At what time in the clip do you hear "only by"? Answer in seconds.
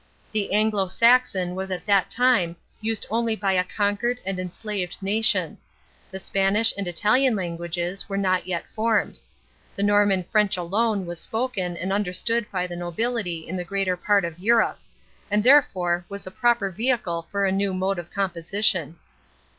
3.11-3.51